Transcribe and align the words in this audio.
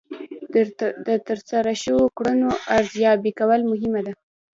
د 1.07 1.09
ترسره 1.27 1.71
شوو 1.83 2.05
کړنو 2.17 2.49
ارزیابي 2.77 3.31
کول 3.39 3.61
مهمه 3.71 4.01
ده. 4.05 4.13